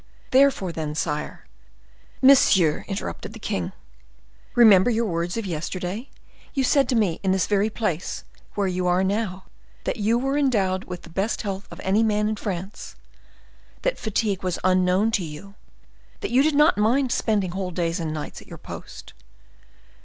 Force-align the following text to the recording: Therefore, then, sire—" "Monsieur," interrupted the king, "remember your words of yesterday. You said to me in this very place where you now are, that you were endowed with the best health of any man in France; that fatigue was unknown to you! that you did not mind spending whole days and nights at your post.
Therefore, 0.31 0.71
then, 0.71 0.95
sire—" 0.95 1.45
"Monsieur," 2.23 2.83
interrupted 2.87 3.33
the 3.33 3.39
king, 3.39 3.71
"remember 4.55 4.89
your 4.89 5.05
words 5.05 5.37
of 5.37 5.45
yesterday. 5.45 6.09
You 6.55 6.63
said 6.63 6.89
to 6.89 6.95
me 6.95 7.19
in 7.21 7.31
this 7.31 7.45
very 7.45 7.69
place 7.69 8.23
where 8.55 8.65
you 8.65 8.81
now 9.03 9.33
are, 9.45 9.51
that 9.83 9.97
you 9.97 10.17
were 10.17 10.39
endowed 10.39 10.85
with 10.85 11.03
the 11.03 11.11
best 11.11 11.43
health 11.43 11.67
of 11.69 11.79
any 11.83 12.01
man 12.01 12.27
in 12.27 12.35
France; 12.35 12.95
that 13.83 13.99
fatigue 13.99 14.41
was 14.41 14.57
unknown 14.63 15.11
to 15.11 15.23
you! 15.23 15.53
that 16.21 16.31
you 16.31 16.41
did 16.41 16.55
not 16.55 16.79
mind 16.79 17.11
spending 17.11 17.51
whole 17.51 17.69
days 17.69 17.99
and 17.99 18.11
nights 18.11 18.41
at 18.41 18.47
your 18.47 18.57
post. 18.57 19.13